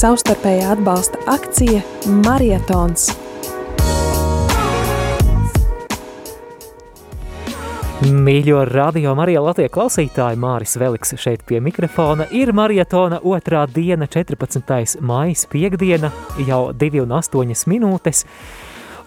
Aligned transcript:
savstarpējā 0.00 0.70
atbalsta 0.72 1.18
akcija 1.28 1.80
Marietons. 2.24 3.10
Mīļo 8.08 8.62
radio 8.70 9.12
Marija 9.18 9.42
Latvijas 9.44 9.74
klausītāji, 9.74 10.40
Māris 10.40 10.78
Veliks 10.80 11.12
šeit 11.20 11.44
pie 11.44 11.60
mikrofona. 11.60 12.30
Ir 12.32 12.54
maratona 12.56 13.18
otrā 13.20 13.66
diena, 13.68 14.08
14. 14.08 14.96
maija 15.04 15.48
piekdiena, 15.52 16.08
jau 16.48 16.62
2,8 16.72 17.68
minūtes. 17.68 18.24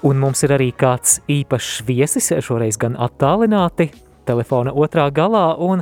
Un 0.05 0.21
mums 0.21 0.45
ir 0.45 0.53
arī 0.53 0.69
kāds 0.77 1.23
īpašs 1.25 1.87
viesis, 1.87 2.29
šoreiz 2.45 2.77
gan 2.77 2.99
attālināti, 3.01 3.89
telefona 4.29 4.75
otrā 4.77 5.09
galā. 5.09 5.55
Un 5.57 5.81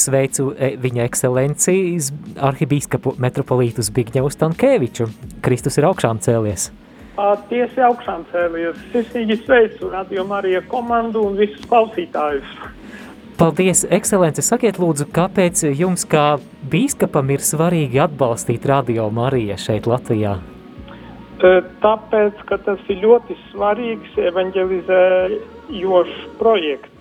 sveicu 0.00 0.50
e, 0.54 0.72
viņa 0.80 1.04
ekscelencijas 1.08 2.10
arhibīskapu 2.48 3.16
metropolītu 3.22 3.84
Zbigņevu 3.86 4.32
Stankēviču. 4.32 5.08
Kristus 5.44 5.78
ir 5.80 5.88
augšām 5.90 6.22
cēlies! 6.24 6.70
Tiesi 7.48 7.80
augšām 7.80 8.26
cēlies. 8.28 8.76
Sirsnīgi 8.92 9.38
sveicu 9.40 9.88
Radio 9.88 10.24
Marija 10.28 10.60
komandu 10.68 11.22
un 11.24 11.38
visus 11.40 11.64
klausītājus. 11.70 12.50
Paldies, 13.36 13.86
ekscelence. 13.92 14.40
Sakiet 14.44 14.78
lūdzu, 14.80 15.08
kāpēc 15.12 15.62
jums 15.76 16.04
kā 16.08 16.38
bīskapam 16.72 17.32
ir 17.32 17.44
svarīgi 17.44 18.00
atbalstīt 18.04 18.64
Radio 18.68 19.08
Mariju 19.12 19.56
šeit 19.60 19.88
Latvijā? 19.88 20.38
Tāpēc, 21.82 22.40
ka 22.48 22.56
tas 22.64 22.80
ir 22.92 23.02
ļoti 23.02 23.36
svarīgs 23.50 24.16
evanģelizējošs 24.30 26.22
projekts. 26.40 26.95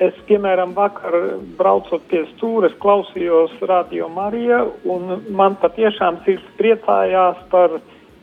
Es, 0.00 0.14
piemēram, 0.26 0.72
vakar 0.74 1.14
braucot 1.58 2.04
pie 2.10 2.22
stūres, 2.32 2.72
klausījos 2.80 3.52
Radio 3.68 4.08
Mariju, 4.08 4.62
un 4.88 5.18
man 5.36 5.58
patiešām 5.60 6.22
sirds 6.24 6.46
priecājās 6.58 7.42
par 7.52 7.76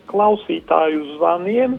klausītāju 0.09 1.15
zvaniem, 1.15 1.77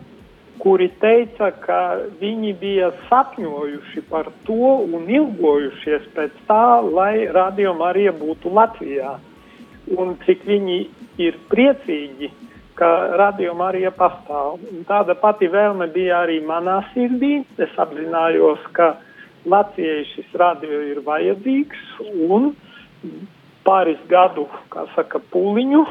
kuri 0.61 0.91
teica, 1.01 1.51
ka 1.65 1.81
viņi 2.21 2.53
bija 2.61 2.91
sapņojuši 3.09 4.05
par 4.11 4.31
to 4.47 4.77
un 4.85 5.09
ilgojušies 5.09 6.07
pēc 6.15 6.39
tā, 6.49 6.65
lai 6.85 7.27
Radio 7.33 7.75
Marija 7.75 8.13
būtu 8.17 8.53
Latvijā. 8.55 9.17
Un 9.97 10.15
cik 10.27 10.45
viņi 10.47 10.81
ir 11.19 11.39
priecīgi, 11.51 12.31
ka 12.79 12.91
Radio 13.21 13.55
Marija 13.59 13.91
pastāv. 13.93 14.61
Un 14.71 14.85
tāda 14.89 15.17
pati 15.19 15.49
vēlme 15.53 15.91
bija 15.93 16.23
arī 16.25 16.39
manā 16.45 16.81
sirdī. 16.95 17.41
Es 17.61 17.73
apzinājos, 17.81 18.63
ka 18.77 18.95
Latvijai 19.49 20.05
šis 20.15 20.35
radio 20.37 20.83
ir 20.91 21.01
vajadzīgs 21.07 22.01
un 22.29 22.53
pāris 23.65 24.01
gadu, 24.11 24.47
kā 24.73 24.85
saka, 24.95 25.21
pūliņu 25.33 25.85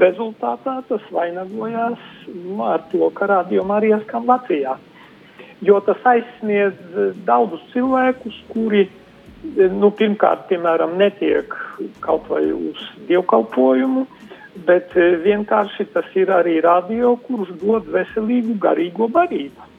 rezultātā 0.00 0.76
tas 0.88 1.02
vainagojās 1.12 1.98
nu, 2.30 2.62
ar 2.64 2.84
to, 2.92 3.10
ka 3.14 3.26
rādījumā 3.28 3.80
arī 3.80 3.92
skan 4.04 4.28
Latvijā. 4.28 4.76
Jo 5.60 5.80
tas 5.84 6.00
aizsniedz 6.08 6.78
daudzus 7.26 7.60
cilvēkus, 7.74 8.38
kuri 8.48 8.86
nu, 9.42 9.90
pirmkārt, 9.90 10.46
piemēram, 10.48 10.96
netiek 11.00 11.52
kaut 12.00 12.28
vai 12.32 12.46
uz 12.52 12.80
dievkalpojumu, 13.08 14.06
bet 14.66 14.94
vienkārši 14.94 15.90
tas 15.92 16.08
ir 16.16 16.32
arī 16.32 16.60
radio, 16.64 17.16
kurš 17.26 17.52
dod 17.60 17.90
veselīgu 17.92 18.56
garīgo 18.60 19.08
barību. 19.12 19.69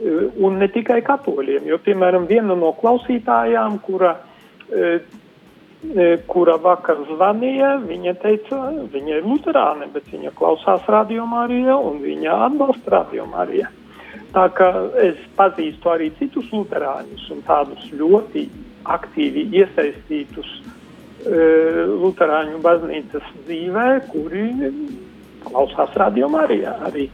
Un 0.00 0.56
ne 0.58 0.66
tikai 0.72 1.02
katoļiem, 1.04 1.66
jo, 1.68 1.76
piemēram, 1.84 2.24
viena 2.26 2.56
no 2.58 2.72
klausītājām, 2.78 3.76
kura 3.84 4.16
E, 5.82 6.04
kura 6.30 6.54
vakar 6.62 7.00
zvanīja, 7.08 7.72
viņa 7.82 8.12
teica, 8.22 8.58
viņa 8.92 9.16
ir 9.18 9.24
luterāne, 9.26 9.88
bet 9.90 10.06
viņa 10.12 10.30
klausās 10.38 10.84
Radio 10.86 11.24
Mariju 11.26 11.74
un 11.88 11.96
viņa 12.04 12.36
atbalsta 12.46 12.92
Radio 12.94 13.24
Mariju. 13.26 13.66
Tā 14.32 14.44
kā 14.54 14.68
es 15.02 15.18
pazīstu 15.34 15.90
arī 15.90 16.12
citus 16.20 16.46
luterāņus 16.54 17.24
un 17.34 17.42
tādus 17.48 17.88
ļoti 17.98 18.44
aktīvi 18.94 19.48
iesaistītus 19.58 20.52
e, 20.62 21.42
luterāņu 21.90 22.62
baznīcas 22.62 23.26
dzīvē, 23.42 23.88
kuri 24.14 24.46
klausās 25.48 25.98
Radio 25.98 26.30
Marijā 26.30 26.78
arī. 26.86 27.08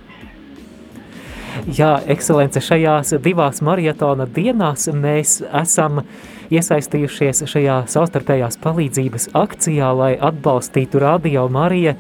Jā, 1.67 1.99
ekscelence, 2.07 2.61
šajās 2.63 3.17
divās 3.25 3.59
maratona 3.65 4.27
dienās 4.31 4.87
mēs 4.95 5.41
esam 5.43 6.03
iesaistījušies 6.55 7.43
šajā 7.51 7.79
savstarpējās 7.91 8.61
palīdzības 8.63 9.31
akcijā, 9.37 9.91
lai 9.97 10.13
atbalstītu 10.31 11.03
Radio 11.03 11.49
Marija 11.53 11.97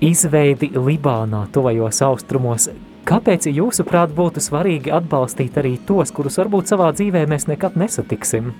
izveidi 0.00 0.70
Libānā, 0.74 1.44
tuvajos 1.52 2.00
austrumos. 2.06 2.68
Kāpēc 3.08 3.48
jūsuprāt 3.50 4.12
būtu 4.16 4.42
svarīgi 4.44 4.92
atbalstīt 4.92 5.56
arī 5.60 5.76
tos, 5.88 6.12
kurus 6.12 6.38
varbūt 6.40 6.72
savā 6.72 6.90
dzīvē 6.96 7.24
mēs 7.30 7.48
nekad 7.48 7.76
nesatiksim? 7.80 8.52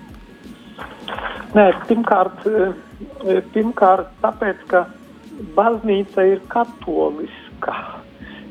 Nē, 1.56 1.66
pirmkārt, 1.88 2.46
eh, 2.48 3.42
pirmkārt 3.54 4.12
tāpēc, 4.22 4.64
ka 4.68 4.86
baznīca 5.56 6.24
ir 6.32 6.40
katoliska, 6.52 7.76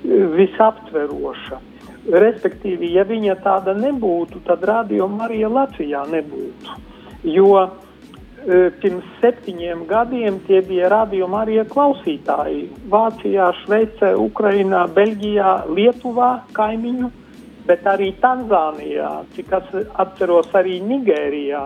visaptveroša. 0.04 1.60
Respektīvi, 2.08 2.94
ja 2.96 3.04
viņa 3.04 3.36
tāda 3.44 3.74
nebūtu, 3.76 4.40
tad 4.48 4.64
radio 4.68 5.10
Marija 5.12 5.50
Latvijā 5.52 6.06
nebūtu. 6.08 6.76
Jo 7.28 7.50
e, 7.60 7.68
pirms 8.80 9.08
septiņiem 9.20 9.84
gadiem 9.90 10.38
tie 10.48 10.62
bija 10.64 10.88
radio 10.94 11.28
Marija 11.28 11.66
klausītāji 11.68 12.70
Vācijā, 12.94 13.50
Šveicē, 13.64 14.14
Ukrainā, 14.24 14.86
Beļģijā, 14.96 15.52
Lietuvā, 15.74 16.30
kaimiņu, 16.56 17.12
bet 17.68 17.84
arī 17.92 18.14
Tanzānijā, 18.24 19.12
cik 19.36 19.52
atceros 19.58 20.56
arī 20.56 20.80
Nigērijā 20.88 21.66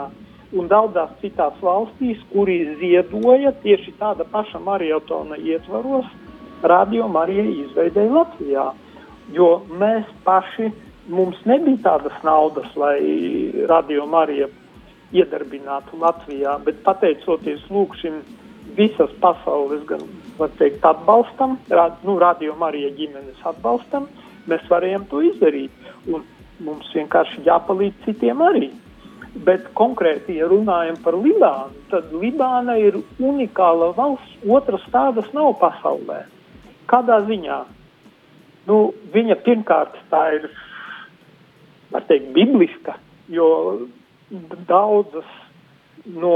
un 0.58 0.68
daudzās 0.72 1.13
citās 1.22 1.59
valstīs, 1.63 2.19
kuri 2.31 2.58
ziedoja 2.81 3.53
tieši 3.62 3.94
tāda 4.00 4.25
paša 4.28 4.59
maratona 4.63 5.38
ietvaros, 5.38 6.09
radio 6.63 7.07
Marija 7.11 7.44
izveidēja 7.66 8.16
Latvijā 8.16 8.69
jo 9.33 9.61
mēs 9.79 10.07
paši, 10.25 10.72
mums 11.11 11.39
nebija 11.45 11.83
tādas 11.85 12.17
naudas, 12.25 12.67
lai 12.79 12.97
Radio 13.69 14.05
Marija 14.09 14.47
iedarbinātu 15.11 16.00
Latvijā, 16.00 16.57
bet 16.66 16.83
pateicoties 16.85 17.63
lūk 17.71 17.97
šim 18.00 18.21
visas 18.77 19.11
pasaules, 19.23 19.83
gan 19.89 20.03
var 20.38 20.51
teikt, 20.59 20.83
atbalstam, 20.88 21.57
rad, 21.69 21.97
nu, 22.07 22.17
Radio 22.21 22.55
Marija 22.59 22.91
ģimenes 22.95 23.41
atbalstam, 23.53 24.07
mēs 24.47 24.63
varējām 24.71 25.07
to 25.11 25.23
izdarīt. 25.31 25.89
Un 26.07 26.23
mums 26.61 26.88
vienkārši 26.95 27.44
jāpalīdz 27.45 28.05
citiem 28.05 28.41
arī. 28.45 28.69
Bet 29.47 29.69
konkrēti, 29.79 30.38
ja 30.39 30.47
runājam 30.51 30.97
par 31.03 31.16
Libānu, 31.16 31.83
tad 31.91 32.11
Libāna 32.16 32.75
ir 32.79 32.97
unikāla 33.19 33.91
valsts, 33.97 34.39
otras 34.47 34.83
tādas 34.91 35.29
nav 35.35 35.53
pasaulē. 35.61 36.23
Kādā 36.91 37.22
ziņā? 37.28 37.59
Nu, 38.69 38.81
viņa 39.13 39.38
pirmkārt 39.46 39.96
tā 40.12 40.25
ir, 40.38 40.50
var 41.94 42.03
teikt, 42.09 42.29
bibliska, 42.35 42.97
jo 43.31 43.47
daudzas 44.68 45.28
no 46.06 46.35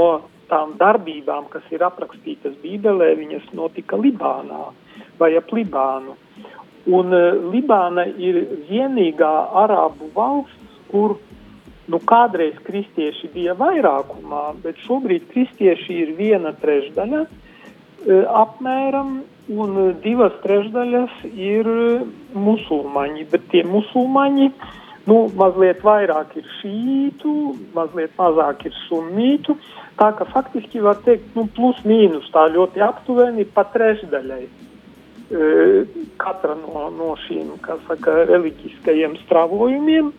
tām 0.50 0.76
darbībām, 0.80 1.48
kas 1.50 1.64
ir 1.74 1.84
aprakstītas 1.86 2.54
Bībelē, 2.62 3.12
viņas 3.18 3.50
notika 3.56 3.98
Libānā 3.98 4.70
vai 5.18 5.32
ap 5.38 5.52
Libānu. 5.54 6.16
Un 6.86 7.14
uh, 7.14 7.32
Libāna 7.50 8.06
ir 8.06 8.42
vienīgā 8.68 9.32
arābu 9.64 10.10
valsts, 10.14 10.76
kur 10.90 11.16
nu, 11.90 11.98
kādreiz 11.98 12.58
kristieši 12.66 13.32
bija 13.34 13.56
vairākumā, 13.58 14.44
bet 14.62 14.78
šobrīd 14.86 15.26
kristieši 15.32 15.98
ir 16.04 16.12
viena 16.18 16.54
trešdaļa 16.60 17.24
uh, 17.26 18.22
apmēram, 18.44 19.18
un 19.52 19.78
eh, 19.80 19.94
divas 20.02 20.34
trešdaļas 20.42 21.22
ir 21.32 21.68
musulmaņi, 22.34 23.26
bet 23.30 23.46
tie 23.52 23.62
musulmaņi, 23.68 24.50
nu, 25.06 25.18
mazliet 25.38 25.82
vairāk 25.86 26.34
ir 26.40 26.46
šītu, 26.58 27.32
mazliet 27.76 28.14
mazāk 28.18 28.66
ir 28.66 28.74
sunnītu, 28.86 29.56
tā 30.00 30.10
ka 30.18 30.26
faktiski 30.32 30.82
var 30.82 30.98
teikt, 31.06 31.30
nu, 31.38 31.46
plus 31.56 31.78
mīnus 31.86 32.26
tā 32.34 32.48
ļoti 32.52 32.82
aptuveni 32.84 33.46
pa 33.54 33.64
trešdaļai 33.70 34.42
e, 34.42 34.48
katra 36.18 36.56
no, 36.58 36.88
no 36.96 37.12
šīm, 37.22 37.54
saka, 37.86 38.16
reliģiskajiem 38.32 39.14
stravojumiem, 39.22 40.10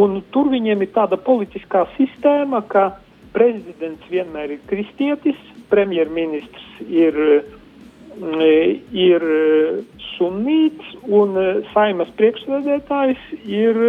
un 0.00 0.16
tur 0.32 0.48
viņiem 0.54 0.86
ir 0.86 0.94
tāda 0.96 1.20
politiskā 1.20 1.84
sistēma, 1.98 2.64
ka 2.72 2.88
prezidents 3.36 4.08
vienmēr 4.08 4.56
ir 4.56 4.64
kristietis, 4.70 5.36
premjerministrs 5.68 6.66
ir 6.88 7.16
uh, 7.20 7.55
ir 8.16 9.22
e, 9.22 9.82
sunīts 10.16 10.94
un 11.04 11.36
e, 11.36 11.46
saimas 11.74 12.08
priekšsēdētājs 12.16 13.22
ir 13.44 13.80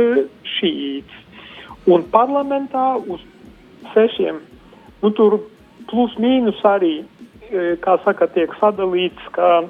šīts. 0.58 1.24
Un 1.88 2.04
parlamentā 2.12 2.98
uz 3.08 3.22
sešiem, 3.94 4.42
nu 5.04 5.12
tur 5.16 5.40
plus 5.88 6.16
mīnus 6.20 6.60
arī 6.68 7.06
kā 7.80 7.94
saka, 8.04 8.28
tiek 8.36 8.52
sadalīts 8.60 9.30
kā 9.32 9.62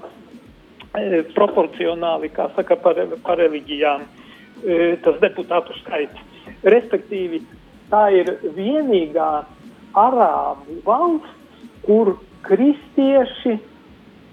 proporcionāli, 1.36 2.32
kā 2.34 2.48
saka, 2.56 2.74
par, 2.82 2.98
par 3.22 3.38
reliģijām 3.38 4.08
tas 5.06 5.20
deputātu 5.22 5.76
skaits. 5.84 6.18
Respektīvi, 6.66 7.44
tā 7.92 8.08
ir 8.18 8.32
vienīgā 8.56 9.30
arābu 9.94 10.80
valsts, 10.88 11.36
kur 11.86 12.16
kristieši 12.48 13.60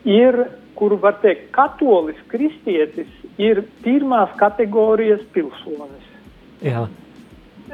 ir, 0.04 0.44
kur 0.74 0.96
var 1.02 1.18
teikt, 1.22 1.50
katolis 1.54 2.18
kristietis 2.32 3.10
ir 3.40 3.62
pirmās 3.84 4.32
kategorijas 4.40 5.22
pilsonis. 5.34 6.12
Jā. 6.64 6.86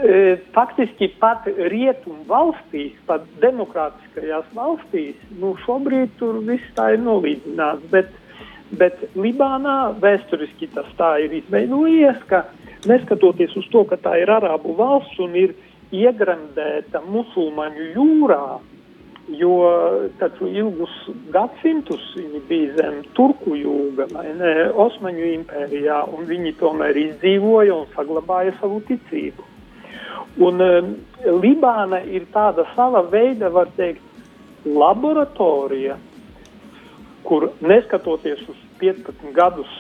E, 0.01 0.39
faktiski 0.55 1.11
pat 1.21 1.47
rietumu 1.51 2.23
valstīs, 2.29 2.95
pat 3.09 3.25
demokrātiskajās 3.43 4.47
valstīs, 4.55 5.19
nu 5.41 5.57
šobrīd 5.65 6.15
tur 6.21 6.39
viss 6.47 6.75
tā 6.77 6.93
ir 6.95 7.03
nolīdzināts, 7.03 7.89
bet, 7.91 8.13
bet 8.79 9.03
Libānā 9.19 9.97
vēsturiski 10.01 10.71
tas 10.77 10.89
tā 10.99 11.17
ir 11.25 11.35
izveidojies, 11.41 12.23
ka 12.31 12.45
neskatoties 12.87 13.57
uz 13.59 13.67
to, 13.73 13.85
ka 13.91 13.99
tā 14.01 14.15
ir 14.23 14.31
Arābu 14.31 14.77
valsts 14.79 15.19
un 15.21 15.35
ir 15.37 15.57
iegremdēta 15.91 17.03
musulmaņu 17.11 17.91
jūrā, 17.97 18.45
jo 19.39 19.55
taču 20.19 20.49
ilgus 20.49 20.93
gadsimtus 21.33 22.03
viņi 22.17 22.41
bija 22.49 22.75
zem 22.79 23.01
turku 23.17 23.55
jūga, 23.59 24.09
ne, 24.39 24.53
Osmaņu 24.85 25.27
impērijā, 25.35 26.03
un 26.15 26.27
viņi 26.29 26.55
tomēr 26.61 26.99
izdzīvoja 27.05 27.77
un 27.77 27.89
saglabāja 27.95 28.57
savu 28.61 28.81
ticību. 28.89 29.47
Un 30.47 30.63
um, 30.63 30.95
Libāna 31.43 32.01
ir 32.07 32.27
tāda 32.35 32.65
sava 32.77 33.03
veida, 33.11 33.51
var 33.53 33.71
teikt, 33.77 34.03
laboratorija, 34.65 35.97
kur 37.25 37.51
neskatoties 37.61 38.43
uz 38.49 38.59
15 38.81 39.33
gadus 39.37 39.71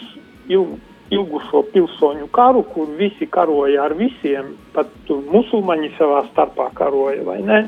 ilgu, 0.48 0.78
ilgušo 1.10 1.64
pilsoņu 1.72 2.28
karu, 2.34 2.62
kur 2.74 2.90
visi 2.98 3.26
karoja 3.26 3.86
ar 3.88 3.96
visiem, 3.98 4.54
pat 4.74 4.90
musulmaņi 5.08 5.94
savā 5.98 6.22
starpā 6.30 6.68
karoja, 6.78 7.24
vai 7.26 7.40
ne, 7.42 7.64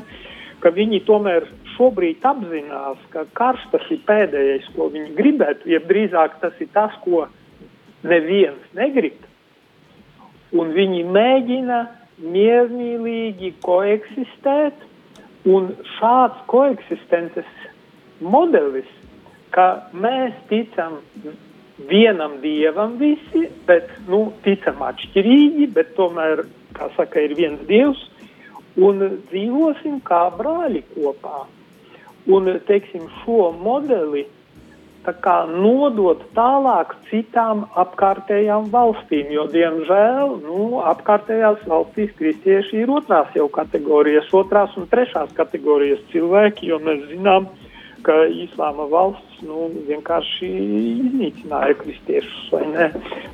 ka 0.63 0.71
viņi 0.71 1.01
tomēr 1.07 1.49
šobrīd 1.75 2.23
apzinās, 2.25 3.01
ka 3.13 3.25
karš 3.37 3.65
tas 3.71 3.85
ir 3.93 4.01
pēdējais, 4.07 4.69
ko 4.75 4.89
viņi 4.93 5.15
gribētu, 5.17 5.69
jeb 5.73 5.85
drīzāk 5.89 6.39
tas 6.41 6.57
ir 6.63 6.69
tas, 6.73 6.95
ko 7.05 7.27
neviens 8.07 8.73
negrib. 8.77 9.21
Un 10.53 10.73
viņi 10.75 11.03
mēģina 11.09 11.79
miermīlīgi 12.23 13.55
koeksistēt, 13.65 14.83
un 15.49 15.71
šāds 15.97 16.43
koeksistences 16.51 17.49
modelis, 18.21 18.89
ka 19.53 19.89
mēs 19.93 20.37
ticam 20.49 20.99
vienam 21.89 22.37
dievam 22.41 22.97
visi, 23.01 23.47
bet 23.67 23.89
nu, 24.07 24.27
ticam 24.45 24.81
atšķirīgi, 24.85 25.67
bet 25.73 25.95
tomēr, 25.97 26.45
kā 26.77 26.89
saka, 26.97 27.25
ir 27.25 27.35
viens 27.37 27.65
dievs, 27.69 28.05
un 28.77 29.03
dzīvosim 29.29 29.99
kā 30.05 30.23
brāļi 30.37 30.85
kopā 30.93 31.43
un 32.27 32.47
teiksim, 32.67 33.09
šo 33.23 33.51
modeli 33.59 34.25
nodot 35.03 36.21
tālāk 36.33 36.95
citām 37.09 37.65
apkārtējām 37.75 38.69
valstīm. 38.71 39.31
Jo, 39.31 39.47
diemžēl, 39.51 40.39
nu, 40.43 40.79
apkārtējās 40.79 41.67
valstīs 41.67 42.13
kristieši 42.15 42.83
ir 42.83 42.89
otrās 42.89 43.27
jau 43.35 43.49
kategorijas, 43.49 44.31
otrās 44.33 44.71
un 44.77 44.87
trešās 44.87 45.33
kategorijas 45.35 45.99
cilvēki, 46.11 46.67
jo 46.67 46.79
mēs 46.79 47.09
zinām, 47.09 47.47
ka 48.03 48.13
Islāma 48.27 48.87
valsts 48.91 49.43
nu, 49.43 49.69
vienkārši 49.87 50.47
iznīcināja 50.47 51.75
kristiešus 51.79 52.49
vai 52.51 52.65
ne. 52.71 52.89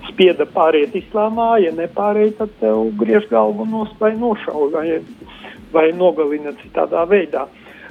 Spieda 0.09 0.45
pāriet 0.45 0.95
islāmā, 0.97 1.59
ja 1.61 1.71
nepārēj, 1.73 2.35
tad 2.37 2.53
tev 2.61 2.89
griež 2.97 3.29
galvu 3.29 3.65
nost 3.69 3.97
vai 4.01 4.15
nošauj 4.17 4.71
vai, 4.73 5.01
vai 5.73 5.89
nogalina 5.93 6.53
citādā 6.61 7.05
veidā. 7.09 7.47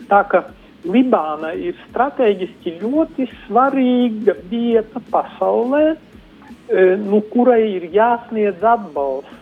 Tā 0.08 0.22
ka 0.30 0.44
Libāna 0.86 1.50
ir 1.58 1.74
strateģiski 1.88 2.76
ļoti 2.78 3.26
svarīga 3.46 4.36
vieta 4.50 5.02
pasaulē, 5.10 5.82
e, 5.94 6.84
nu, 7.02 7.18
kurai 7.32 7.64
ir 7.74 7.88
jāsniedz 7.94 8.62
atbalsts. 8.62 9.34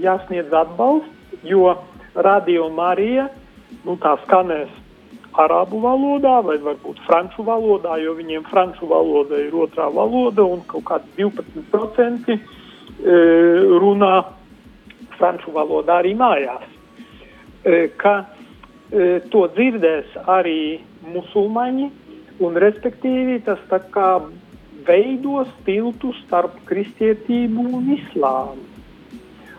Jāsniedz 0.00 0.54
atbalsts, 0.54 1.40
jo 1.44 1.74
Radio 2.14 2.68
Marija 2.70 3.26
nu, 3.84 3.96
tā 4.00 4.14
skanēs 4.22 4.70
arābu 5.34 5.80
valodā 5.82 6.38
vai 6.46 6.56
varbūt 6.62 7.00
franču 7.08 7.42
valodā, 7.46 7.96
jo 7.98 8.14
viņiem 8.14 8.46
franču 8.50 8.86
valoda 8.86 9.40
ir 9.42 9.54
otrā 9.54 9.88
valoda 9.92 10.46
un 10.46 10.62
kaut 10.70 10.86
kādi 10.86 11.26
12% 11.26 12.30
e, 12.30 12.38
runā 13.82 14.14
franču 15.18 15.50
valodā 15.54 15.98
arī 16.04 16.14
mājās. 16.18 16.70
E, 17.64 17.88
ka 17.98 18.20
to 19.30 19.44
dzirdēs 19.56 20.12
arī 20.30 20.80
musulmaņi, 21.10 21.88
un 22.44 22.58
respektīvi 22.62 23.40
tas 23.46 23.60
tā 23.70 23.80
kā 23.94 24.10
veidos 24.86 25.50
tiltu 25.66 26.12
starp 26.24 26.56
kristietību 26.68 27.66
un 27.78 27.90
islāmu. 27.96 28.70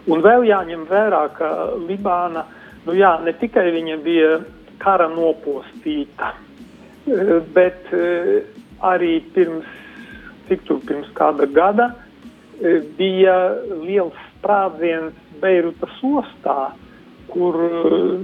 Un 0.06 0.22
vēl 0.22 0.46
jāņem 0.46 0.86
vērā, 0.86 1.24
ka 1.34 1.50
Libāna, 1.82 2.46
nu 2.86 2.94
jā, 2.94 3.16
ne 3.26 3.34
tikai 3.34 3.72
viņa 3.74 3.98
bija 4.06 4.36
kara 4.82 5.08
nopostīta, 5.10 6.36
bet 7.56 7.90
arī 8.86 9.16
pirms, 9.34 9.66
cik 10.46 10.66
tur 10.68 10.84
pirms 10.86 11.10
kāda 11.18 11.50
gada, 11.50 11.90
bija 13.00 13.38
liels 13.82 14.20
sprādziens 14.36 15.18
Beirutas 15.42 15.98
ostā, 16.06 16.76
kur, 17.32 17.58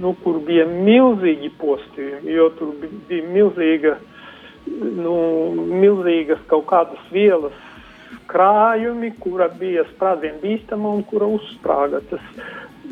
nu, 0.01 0.13
kur 0.23 0.39
bija 0.45 0.67
milzīgi 0.69 1.51
postījumi, 1.61 2.31
jo 2.35 2.47
tur 2.57 2.73
bija 3.09 3.27
milzīga, 3.31 3.97
nu, 5.01 5.15
milzīgas 5.81 6.41
kaut 6.51 6.67
kādas 6.69 7.11
vielas 7.13 7.57
krājumi, 8.31 9.11
kura 9.19 9.49
bija 9.59 9.85
sprādzienu 9.91 10.41
bīstama 10.43 10.91
un 10.97 11.03
kura 11.07 11.27
uzsprāga. 11.37 12.01
Tas, 12.11 12.27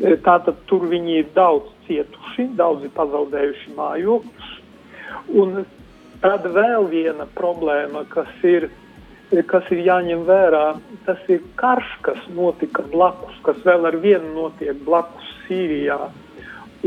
e, 0.00 0.16
tātad 0.24 0.60
tur 0.70 0.86
viņi 0.90 1.20
ir 1.22 1.30
daudz 1.36 1.70
cietuši, 1.86 2.50
daudzi 2.58 2.90
pazaudējuši 2.96 3.74
mājokļus. 3.78 4.52
Un 5.40 5.62
tad 6.24 6.46
vēl 6.54 6.88
viena 6.92 7.26
problēma, 7.36 8.04
kas 8.12 8.30
ir, 8.46 8.68
kas 9.50 9.68
ir 9.70 9.84
jāņem 9.86 10.24
vērā, 10.26 10.64
tas 11.06 11.20
ir 11.30 11.44
karš, 11.60 11.90
kas 12.06 12.22
notika 12.34 12.82
blakus, 12.90 13.36
kas 13.46 13.60
vēl 13.66 13.86
ar 13.90 13.98
vienu 14.02 14.32
notiek 14.34 14.78
blakus 14.86 15.28
Sīrijā. 15.44 16.00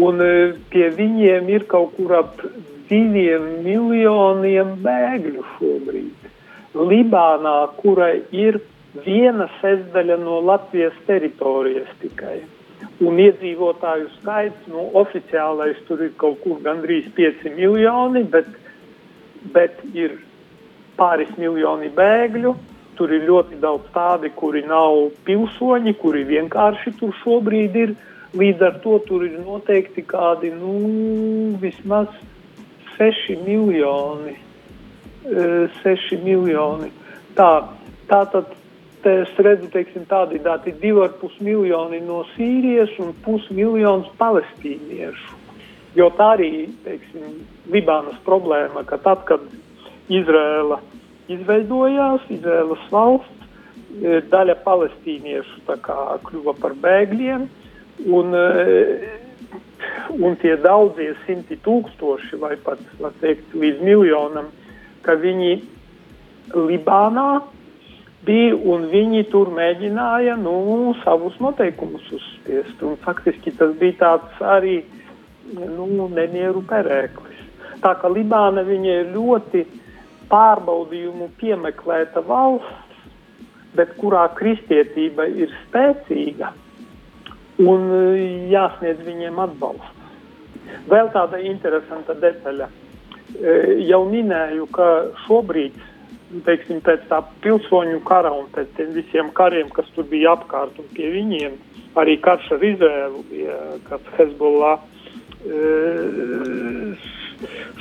Un 0.03 0.19
e, 0.25 0.33
pie 0.73 0.89
viņiem 0.97 1.50
ir 1.53 1.67
kaut 1.71 1.93
kur 1.97 2.15
ap 2.19 2.41
diviem 2.89 3.45
miljoniem 3.63 4.75
bēgļu 4.83 5.45
šobrīd. 5.55 6.29
Libānā, 6.73 7.55
kurai 7.79 8.23
ir 8.33 8.59
viena 9.05 9.47
sestdaļa 9.62 10.17
no 10.21 10.41
Latvijas 10.43 10.97
teritorijas 11.07 11.91
tikai. 12.01 12.41
Un 13.03 13.17
iedzīvotāju 13.21 14.09
skaits, 14.17 14.67
nu, 14.71 14.89
oficiālais 15.00 15.79
tur 15.88 16.03
ir 16.03 16.12
kaut 16.19 16.41
kur 16.43 16.59
gandrīz 16.65 17.07
5 17.15 17.47
miljoni, 17.55 18.23
bet, 18.35 18.50
bet 19.55 19.79
ir 19.93 20.17
pāris 20.97 21.31
miljoni 21.38 21.89
bēgļu. 21.93 22.53
Tur 22.97 23.13
ir 23.13 23.25
ļoti 23.25 23.57
daudz 23.62 23.89
tādi, 23.93 24.29
kuri 24.38 24.62
nav 24.69 25.09
pilsoņi, 25.25 25.95
kuri 26.01 26.23
vienkārši 26.29 26.93
tur 27.00 27.13
šobrīd 27.23 27.77
ir. 27.83 27.95
Līdz 28.38 28.65
ar 28.65 28.77
to 28.81 28.97
tur 29.05 29.25
ir 29.25 29.38
noteikti 29.41 30.01
kādi 30.09 30.50
nu, 30.53 31.53
vismaz 31.62 32.09
6 32.97 33.38
miljoni. 33.45 34.35
6 35.23 35.85
e, 35.85 36.19
miljoni. 36.23 36.89
Tā, 37.38 37.50
tā 38.09 38.21
tad 38.33 38.53
es 39.09 39.33
redzu, 39.38 39.69
teiksim, 39.73 40.05
tādi 40.09 40.39
dati- 40.43 40.73
2,5 40.81 41.41
miljoni 41.41 42.00
no 42.01 42.23
Sīrijas 42.35 42.93
un 43.00 43.13
pusmiljons 43.25 44.07
palestīniešu. 44.17 45.41
Jo 45.95 46.09
tā 46.09 46.33
arī, 46.38 46.69
teiksim, 46.85 47.43
Libānas 47.69 48.17
problēma, 48.25 48.85
ka 48.85 48.97
tad, 48.97 49.25
kad 49.25 49.41
Izrēla 50.12 50.79
izveidojās, 51.31 52.25
Izrēlas 52.33 52.88
valsts, 52.91 53.48
e, 54.03 54.19
daļa 54.31 54.57
palestīniešu 54.65 55.77
kā, 55.86 56.00
kļuva 56.27 56.57
par 56.60 56.75
bēgļiem, 56.83 57.48
Un, 58.05 58.33
eh, 58.33 59.19
un 60.19 60.36
tie 60.41 60.55
daudzie 60.57 61.13
simti 61.25 61.55
tūkstoši, 61.62 62.39
vai 62.41 62.55
pat 62.57 62.81
teikt, 63.22 63.53
līdz 63.53 63.83
miljonam, 63.86 64.50
ka 65.05 65.15
viņi 65.19 65.53
Libānā 66.53 67.43
bija 68.25 68.55
un 68.74 68.89
viņi 68.91 69.24
tur 69.31 69.51
mēģināja 69.55 70.36
nu, 70.41 70.95
savus 71.03 71.38
noteikumus 71.39 72.03
uzspiest. 72.12 72.81
Un, 72.83 72.98
faktiski 73.03 73.53
tas 73.55 73.72
bija 73.79 74.00
tāds 74.01 74.41
arī 74.41 74.81
nu, 75.53 76.10
nemieru 76.10 76.63
perēklis. 76.67 77.39
tā 77.83 77.95
ka 78.00 78.07
Libāna 78.07 78.63
ir 78.63 79.12
ļoti 79.13 79.65
pārbaudījumu 80.31 81.29
piemeklēta 81.39 82.23
valsts, 82.27 82.79
bet 83.77 83.95
kurā 83.97 84.27
kristietība 84.37 85.25
ir 85.27 85.53
spēcīga 85.63 86.51
un 87.63 87.89
jāsniedz 88.51 89.01
viņiem 89.05 89.39
atbalsts. 89.41 89.99
Vēl 90.89 91.09
tāda 91.13 91.39
interesanta 91.41 92.15
detaļa. 92.17 92.69
Jau 93.87 94.03
minēju, 94.09 94.67
ka 94.73 94.87
šobrīd 95.25 95.77
teiksim, 96.45 96.81
pēc 96.85 97.05
tā 97.11 97.19
pilsoņu 97.43 97.99
kara 98.07 98.31
un 98.33 98.47
pēc 98.53 98.71
tiem 98.77 98.93
visiem 98.97 99.29
kariem, 99.37 99.69
kas 99.73 99.89
tur 99.95 100.07
bija 100.09 100.33
apkārt 100.33 100.79
un 100.81 100.87
pie 100.95 101.11
viņiem, 101.13 101.57
arī 101.99 102.17
karš 102.23 102.49
ar 102.55 102.65
Izrēlu, 102.65 103.21
bija, 103.29 103.57
kad 103.89 104.07
Hezbollah 104.17 104.79
e, 105.45 105.59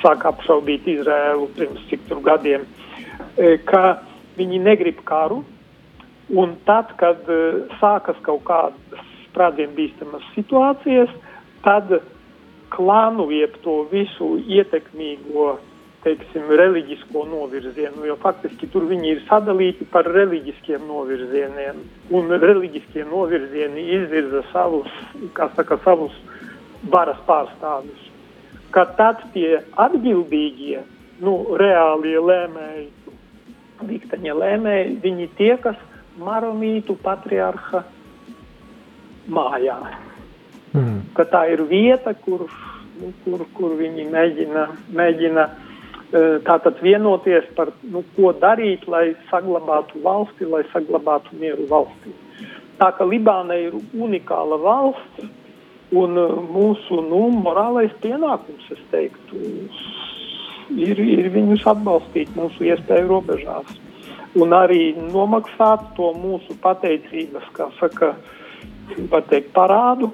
sāk 0.02 0.26
apšaubīt 0.28 0.86
Izrēlu 0.90 1.48
pirms 1.56 1.82
cik 1.90 2.06
tur 2.10 2.22
gadiem, 2.26 2.66
e, 3.36 3.56
ka 3.68 4.02
viņi 4.38 4.62
negrib 4.62 5.02
karu, 5.08 5.42
un 6.42 6.56
tad, 6.68 6.94
kad 7.00 7.28
e, 7.30 7.40
sākas 7.80 8.18
kaut 8.26 8.44
kādas 8.48 9.10
sprādzienu 9.28 9.76
bīstamas 9.78 10.24
situācijas, 10.36 11.12
tad 11.64 11.92
klānu 12.72 13.28
jeb 13.32 13.56
to 13.64 13.82
visu 13.92 14.34
ietekmīgo 14.48 15.52
teiksim, 16.02 16.48
reliģisko 16.58 17.24
novirzienu, 17.30 18.06
jo 18.08 18.16
faktiski 18.22 18.66
tur 18.72 18.88
viņi 18.90 19.12
ir 19.14 19.20
sadalīti 19.28 19.86
par 19.92 20.08
reliģiskiem 20.10 20.86
novirzieniem, 20.88 21.82
un 22.18 22.32
reliģiskie 22.42 23.04
novirzieni 23.06 23.86
izvirza 23.98 24.42
savus, 24.50 24.90
kā 25.36 25.46
saka, 25.56 25.78
savus 25.84 26.16
varas 26.90 27.20
pārstāvis. 27.28 28.08
Ka 28.72 28.86
tad 28.96 29.20
tie 29.34 29.60
atbildīgie, 29.80 30.80
nu, 31.22 31.34
reālie 31.60 32.18
lēmēji, 32.20 32.86
diktaņa 33.88 34.36
lēmēji, 34.38 34.94
viņi 35.02 35.28
tiekas 35.38 35.80
maronītu 36.20 36.96
patriarha 37.02 37.82
mājā. 39.32 39.76
Mm. 40.72 41.02
Ka 41.16 41.26
tā 41.28 41.44
ir 41.52 41.64
vieta, 41.68 42.14
kur, 42.24 42.46
nu, 43.00 43.12
kur, 43.24 43.44
kur 43.56 43.76
viņi 43.76 44.06
mēģina, 44.08 44.64
mēģina 44.96 45.46
uh, 45.48 46.38
tātad 46.46 46.80
vienoties 46.84 47.48
par 47.58 47.74
nu, 47.82 48.04
ko 48.16 48.32
darīt, 48.32 48.88
lai 48.88 49.12
saglabātu 49.30 50.00
valsti, 50.04 50.48
lai 50.48 50.64
saglabātu 50.72 51.36
mieru 51.40 51.68
valstī. 51.70 52.14
Tā 52.80 52.88
ka 52.96 53.04
Libāna 53.06 53.58
ir 53.60 53.76
unikāla 53.92 54.58
valsts 54.58 55.28
un 55.92 56.16
mūsu 56.52 57.02
nu, 57.08 57.26
morālais 57.44 57.92
pienākums, 58.02 58.68
es 58.72 58.80
teiktu, 58.92 59.40
ir, 60.76 61.00
ir 61.00 61.30
viņus 61.34 61.66
atbalstīt 61.74 62.32
mūsu 62.38 62.68
iespēju 62.70 63.10
robežās. 63.10 63.78
Un 64.40 64.54
arī 64.56 64.94
nomaksāt 64.96 65.90
to 65.98 66.14
mūsu 66.16 66.56
pateicības, 66.62 67.50
kā 67.56 67.68
saka, 67.76 68.14
pateikt, 69.12 69.52
parādu 69.52 70.12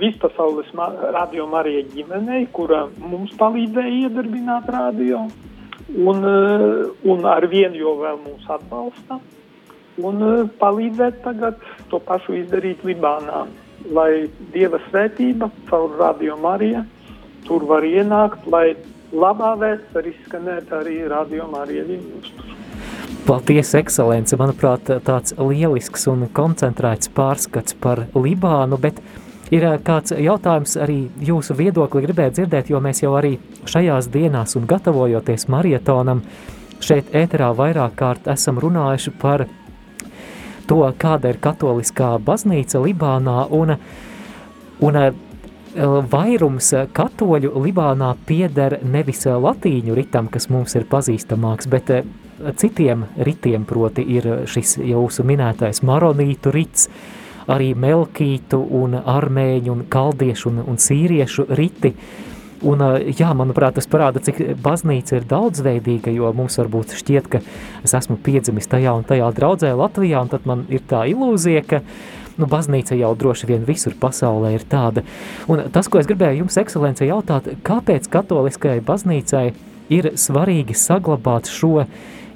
vispasaules 0.00 0.72
radio 1.14 1.46
Marija 1.46 1.84
ģimenei, 1.92 2.46
kura 2.52 2.86
mums 2.98 3.32
palīdzēja 3.38 4.08
iedarbināt 4.08 4.68
radio, 4.72 5.26
un, 5.94 6.26
un 7.04 7.28
ar 7.30 7.46
vienu 7.46 7.78
jau 7.80 7.94
vēl 8.00 8.18
mūs 8.24 8.48
atbalsta, 8.50 9.20
un 10.02 10.50
palīdzēt 10.58 11.22
tagad 11.24 11.62
to 11.90 12.00
pašu 12.02 12.40
izdarīt 12.40 12.84
Libānā, 12.84 13.46
lai 13.94 14.26
Dieva 14.54 14.80
svētība 14.88 15.50
caur 15.70 15.96
radio 15.98 16.36
Marija 16.40 16.84
tur 17.46 17.66
var 17.68 17.86
ienākt, 17.86 18.46
lai 18.50 18.74
labā 19.14 19.54
vēsts 19.60 19.94
var 19.94 20.08
izskanēt 20.10 20.72
arī 20.74 20.98
radio 21.08 21.46
Marija 21.50 21.84
Viņus. 21.86 22.32
Paldies, 23.26 23.72
ekscelence! 23.74 24.36
Manuprāt, 24.38 24.90
tāds 25.06 25.34
lielisks 25.38 26.06
un 26.10 26.28
koncentrēts 26.34 27.10
pārskats 27.14 27.74
par 27.82 28.04
Libānu, 28.14 28.78
bet 28.78 29.00
ir 29.50 29.66
eh, 29.66 29.78
kāds 29.82 30.14
jautājums 30.14 30.76
arī 30.78 30.98
jūsu 31.22 31.56
viedokli 31.58 32.04
gribētu 32.06 32.40
dzirdēt, 32.40 32.70
jo 32.70 32.82
mēs 32.82 33.02
jau 33.02 33.14
arī 33.18 33.36
šajās 33.66 34.10
dienās 34.14 34.54
un 34.58 34.66
gatavojoties 34.70 35.48
marietonam 35.50 36.22
šeit 36.82 37.10
ēterā 37.16 37.50
vairāk 37.56 37.96
kārt 37.98 38.30
esam 38.30 38.60
runājuši 38.62 39.14
par 39.22 39.46
to, 40.68 40.82
kāda 40.98 41.32
ir 41.32 41.40
katoliskā 41.42 42.16
baznīca 42.22 42.80
Libānā 42.82 43.46
un, 43.54 43.76
un 44.84 44.98
eh, 45.00 45.10
vairums 46.12 46.72
katoļu 46.96 47.52
Libānā 47.64 48.14
pieder 48.26 48.78
nevis 48.84 49.26
latīņu 49.26 49.96
ritam, 49.96 50.30
kas 50.32 50.50
mums 50.52 50.76
ir 50.78 50.88
pazīstamāks, 50.90 51.70
bet 51.72 51.92
eh, 51.94 52.06
citiem 52.56 53.06
ritiem, 53.16 53.64
proti 53.64 54.04
ir 54.16 54.28
šis 54.48 54.78
jūsu 54.84 55.24
minētais 55.26 55.82
maronītu 55.86 56.52
rits, 56.54 56.88
arī 57.46 57.74
melkītu 57.78 58.58
un 58.80 58.98
armēņu 58.98 59.72
un 59.72 59.84
kaldiešu 59.90 60.50
un, 60.50 60.64
un 60.66 60.80
sīriešu 60.82 61.46
riti. 61.54 61.94
Un, 62.64 62.80
jā, 63.12 63.28
manuprāt, 63.36 63.74
tas 63.76 63.88
parāda, 63.90 64.20
cik 64.24 64.38
baznīca 64.64 65.18
ir 65.18 65.26
daudzveidīga, 65.28 66.12
jo 66.14 66.30
mums 66.36 66.56
varbūt 66.56 66.94
šķiet, 66.96 67.28
ka 67.28 67.40
es 67.84 67.92
esmu 67.98 68.16
piedzimis 68.24 68.70
tajā 68.72 68.94
un 68.96 69.04
tajā 69.04 69.28
draudzē 69.36 69.74
Latvijā, 69.76 70.22
un 70.24 70.30
tad 70.32 70.46
man 70.48 70.64
ir 70.72 70.80
tā 70.88 71.02
ilūzija, 71.10 71.64
ka 71.68 71.82
nu, 72.40 72.48
baznīca 72.48 72.96
jau 72.96 73.12
droši 73.18 73.50
vien 73.50 73.66
visur 73.68 73.96
pasaulē 74.00 74.54
ir 74.56 74.64
tāda. 74.70 75.04
Un 75.52 75.66
tas, 75.72 75.90
ko 75.92 76.00
es 76.00 76.08
gribēju 76.08 76.44
jums, 76.44 76.56
ekscelence, 76.62 77.04
jautāt, 77.04 77.50
kāpēc 77.66 78.08
katoliskajai 78.12 78.80
baznīcai 78.88 79.46
ir 79.92 80.12
svarīgi 80.16 80.76
saglabāt 80.76 81.52
šo 81.52 81.84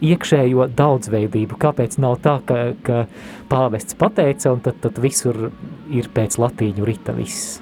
iekšējo 0.05 0.69
daudzveidību. 0.77 1.57
Kāpēc 1.61 1.97
nav 2.01 2.21
tā, 2.25 2.39
ka, 2.45 2.61
ka 2.85 3.03
pāvests 3.49 3.97
pateica, 4.01 4.55
un 4.55 4.63
tad, 4.65 4.81
tad 4.85 5.01
visur 5.01 5.51
ir 5.93 6.13
pēc 6.13 6.41
latīņu 6.41 6.89
rita 6.89 7.17
viss? 7.17 7.61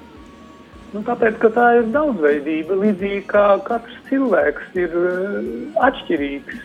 Nu, 0.93 1.03
tāpēc, 1.05 1.37
ka 1.41 1.51
tā 1.53 1.67
ir 1.79 1.91
daudzveidība, 1.93 2.79
līdzīgi 2.81 3.21
kā 3.29 3.45
katrs 3.67 3.97
cilvēks 4.09 4.75
ir 4.79 4.95
uh, 4.97 5.49
atšķirīgs 5.85 6.63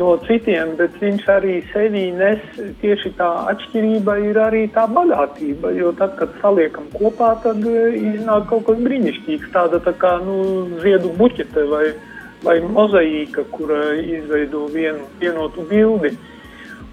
no 0.00 0.14
citiem, 0.24 0.72
bet 0.78 0.94
viņš 1.02 1.26
arī 1.28 1.58
sevī 1.68 2.06
nes 2.16 2.46
tieši 2.80 3.12
tā 3.18 3.28
atšķirība 3.52 4.14
ir 4.30 4.40
arī 4.40 4.62
tā 4.72 4.86
bagātība, 4.88 5.74
jo 5.76 5.92
tad, 5.98 6.16
kad 6.16 6.32
saliekam 6.40 6.88
kopā, 6.96 7.34
tad 7.44 7.60
uh, 7.68 7.92
iznāk 7.92 8.48
kaut 8.54 8.64
kas 8.70 8.80
brīnišķīgs, 8.88 9.52
tāda 9.52 9.82
tā 9.84 9.92
kā, 10.00 10.16
nu, 10.24 10.38
ziedu 10.80 11.12
buķete 11.20 11.68
vai, 11.74 11.84
uh, 11.92 12.08
vai 12.42 12.58
mozaīka, 12.66 13.44
kura 13.54 13.94
izveido 14.00 14.66
vienu 14.72 15.06
vienotu 15.20 15.64
bildi. 15.70 16.12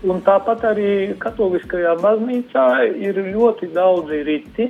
Un 0.08 0.22
tāpat 0.24 0.64
arī 0.70 0.92
katoliskajā 1.20 1.98
baznīcā 2.00 2.68
ir 2.96 3.20
ļoti 3.34 3.72
daudzi 3.76 4.22
riti, 4.28 4.70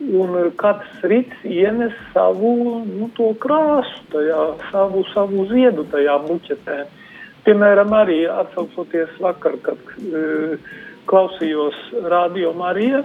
un 0.00 0.36
katrs 0.56 1.02
rits 1.02 1.44
ienes 1.44 1.94
savu 2.14 2.82
nu, 2.86 3.10
krāsu, 3.40 4.02
tajā, 4.12 4.42
savu, 4.70 5.04
savu 5.12 5.46
ziedu 5.50 5.84
tajā 5.92 6.16
buķetē. 6.26 6.78
Piemēram, 7.44 7.92
arī 7.96 8.22
atsaucoties 8.28 9.16
vakar, 9.20 9.56
kad 9.64 9.92
e, 10.00 10.58
klausījos 11.08 11.76
Radio 12.12 12.52
Marija, 12.56 13.02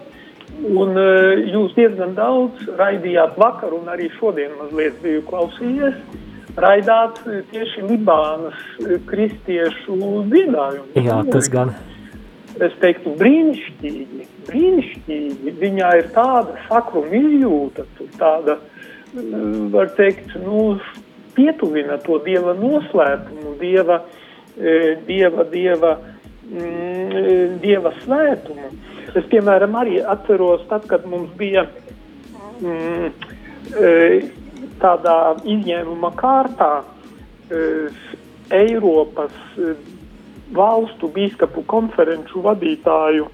un 0.68 0.96
e, 1.00 1.08
jūs 1.54 1.76
diezgan 1.78 2.16
daudz 2.18 2.68
raidījāt 2.80 3.40
vakar, 3.40 3.76
un 3.76 3.92
arī 3.92 4.10
šodien 4.20 4.56
mazliet 4.60 5.00
biju 5.04 5.24
klausījies 5.30 6.00
raidāt 6.60 7.20
tieši 7.52 7.84
Libānas 7.90 8.60
kristiešu 9.10 9.98
dziedājumu. 10.32 11.04
Jā, 11.04 11.20
tas 11.32 11.52
gan. 11.52 11.76
Es 12.64 12.76
teiktu, 12.80 13.12
brīnišķīgi, 13.20 14.26
brīnišķīgi. 14.48 15.54
Viņā 15.60 15.90
ir 16.00 16.12
tāda 16.16 16.56
sakruma 16.70 17.20
izjūta, 17.20 17.84
tāda, 18.20 18.60
var 19.74 19.92
teikt, 19.98 20.36
nu, 20.44 20.78
pietuvina 21.36 21.98
to 22.06 22.20
dieva 22.24 22.56
noslēpumu, 22.56 23.58
dieva, 23.60 24.00
dieva, 25.10 25.46
dieva, 25.52 25.92
mm, 26.48 27.58
dieva 27.64 27.92
svētumu. 28.04 28.72
Es, 29.16 29.28
piemēram, 29.32 29.76
arī 29.80 30.00
atceros, 30.16 30.64
tad, 30.72 30.88
kad 30.92 31.04
mums 31.12 31.36
bija 31.40 31.68
mm, 32.64 33.12
tādā 34.82 35.18
izņēmuma 35.44 36.12
kārtā 36.20 36.72
e, 37.50 37.62
Eiropas 38.56 39.36
e, 39.58 39.76
valstu 40.54 41.10
bīskapu 41.16 41.64
konferenču 41.70 42.44
vadītāju 42.46 43.28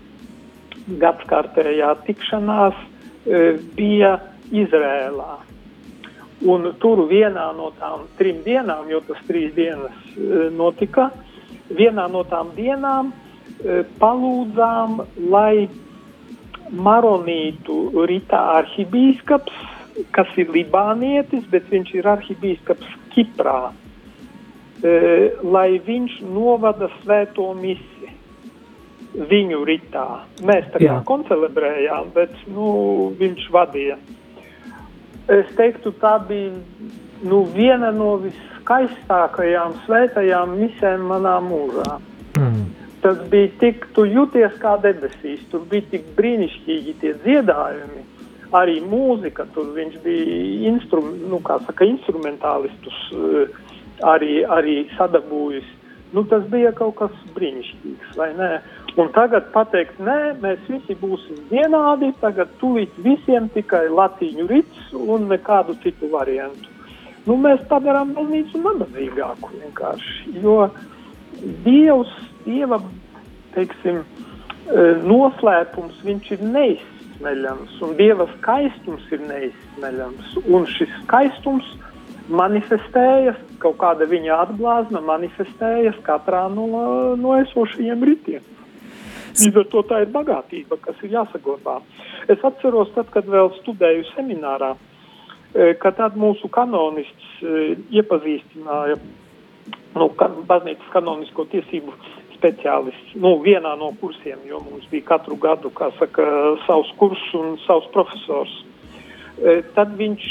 gadskārtējā 1.02 1.94
tikšanās 2.08 2.78
e, 2.78 3.42
bija 3.76 4.18
Izrēlā. 4.52 5.34
Un 6.52 6.72
tur 6.82 7.06
vienā 7.08 7.52
no 7.56 7.70
tām 7.80 8.08
trim 8.18 8.42
dienām, 8.46 8.88
jo 8.90 9.00
tas 9.06 9.20
trīs 9.28 9.54
dienas 9.54 9.94
notika, 10.58 11.12
vienā 11.70 12.08
no 12.12 12.24
tām 12.28 12.50
dienām 12.58 13.12
palūdzām, 14.02 15.04
lai 15.30 15.70
Maronītu 16.74 17.78
Rita 18.10 18.42
arhibīskaps 18.58 19.62
kas 20.16 20.32
ir 20.40 20.52
libānietis, 20.54 21.46
bet 21.52 21.68
viņš 21.72 21.94
ir 22.00 22.10
arhibīskaps 22.16 22.98
Kiprā, 23.14 23.72
e, 23.72 23.91
lai 25.44 25.78
viņš 25.86 26.22
novada 26.26 26.90
svēto 27.02 27.52
misi 27.54 28.10
viņu 29.14 29.64
ritā. 29.68 30.24
Mēs 30.48 30.70
tā 30.74 30.82
kā 30.82 30.98
koncelebrējām, 31.08 32.12
bet 32.16 32.34
nu, 32.50 33.12
viņš 33.20 33.48
vadīja. 33.54 33.98
Es 35.32 35.52
teiktu, 35.58 35.94
tā 36.02 36.16
bija 36.28 36.52
nu, 37.24 37.44
viena 37.54 37.92
no 37.94 38.16
viskaistākajām 38.24 39.76
svētajām 39.86 40.56
misēm 40.60 41.04
manā 41.12 41.38
mūžā. 41.46 42.00
Mm. 42.40 42.64
Tas 43.02 43.20
bija 43.32 43.50
tik, 43.62 43.86
tu 43.96 44.06
jūties 44.06 44.58
kā 44.62 44.76
debesīs, 44.82 45.44
tur 45.52 45.66
bija 45.70 45.88
tik 45.94 46.10
brīnišķīgi 46.18 46.96
tie 47.02 47.14
dziedājumi, 47.24 48.04
arī 48.58 48.78
mūzika, 48.86 49.48
tur 49.56 49.72
viņš 49.76 49.98
bija 50.04 50.36
instrum, 50.72 51.14
nu, 51.32 51.40
saka, 51.66 51.88
instrumentālistus 51.88 53.00
eh, 53.16 53.56
arī, 54.04 54.42
arī 54.46 54.84
sadabūjis. 54.98 55.68
Nu, 56.12 56.26
tas 56.28 56.44
bija 56.52 56.74
kaut 56.76 56.98
kas 57.00 57.14
brīnišķīgs, 57.36 58.16
vai 58.20 58.34
ne? 58.36 58.50
Un 59.00 59.08
tagad 59.16 59.48
pateikt, 59.54 60.00
nē, 60.04 60.18
mēs 60.44 60.66
visi 60.68 60.98
būsim 61.00 61.38
vienādi, 61.52 62.10
tagad 62.20 62.52
tūlīt 62.60 62.98
visiem 63.06 63.48
tikai 63.54 63.86
latīņu 63.88 64.48
rits 64.50 64.90
un 64.92 65.30
nekādu 65.32 65.78
citu 65.84 66.10
variantu. 66.12 66.68
Nu, 67.28 67.38
mēs 67.40 67.62
padarām 67.70 68.12
baznīcu 68.18 68.60
nabadzīgāku 68.60 69.54
vienkārši, 69.62 70.34
jo 70.44 70.58
Dievs, 71.64 72.12
Dieva, 72.44 72.82
teiksim, 73.56 74.02
e, 74.02 74.88
noslēpums, 75.06 76.02
viņš 76.04 76.32
ir 76.36 76.44
neizsmeļams, 76.58 77.78
un 77.86 77.96
Dieva 78.00 78.28
skaistums 78.34 79.06
ir 79.14 79.24
neizsmeļams, 79.30 80.36
un 80.50 80.68
šis 80.74 80.92
skaistums 81.06 81.70
manifestējas, 82.32 83.40
kaut 83.62 83.78
kāda 83.82 84.08
viņa 84.10 84.40
atblāzma 84.46 85.02
manifestējas 85.06 86.00
katrā 86.06 86.48
no, 86.54 86.68
no 87.20 87.36
esošajiem 87.42 88.06
ritiem. 88.08 88.46
Līdz 89.40 89.62
ar 89.62 89.68
to 89.72 89.84
tā 89.88 90.02
ir 90.04 90.12
bagātība, 90.12 90.78
kas 90.84 90.98
ir 91.06 91.16
jāsaglabā. 91.16 91.80
Es 92.32 92.42
atceros, 92.48 92.92
tad, 92.96 93.10
kad 93.14 93.28
vēl 93.32 93.52
studēju 93.62 94.10
seminārā, 94.12 94.74
e, 95.54 95.74
ka 95.80 95.94
tad 95.96 96.18
mūsu 96.20 96.50
kanonists 96.52 97.30
e, 97.40 97.76
iepazīstināja 98.02 98.98
nu, 99.96 100.10
baznīcas 100.50 100.92
kanonisko 100.94 101.48
tiesību 101.52 101.96
speciālists, 102.36 103.16
nu, 103.22 103.36
vienā 103.44 103.74
no 103.80 103.92
kursiem, 104.02 104.42
jo 104.50 104.62
mums 104.66 104.88
bija 104.92 105.12
katru 105.14 105.38
gadu, 105.40 105.72
saka, 106.00 106.28
savs 106.66 106.92
kurs 107.00 107.24
un 107.38 107.56
savs 107.68 107.88
profesors. 107.96 108.62
E, 109.42 109.56
tad 109.76 109.96
viņš 109.98 110.28